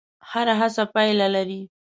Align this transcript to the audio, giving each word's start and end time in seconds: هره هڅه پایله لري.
هره 0.31 0.53
هڅه 0.59 0.83
پایله 0.93 1.27
لري. 1.35 1.61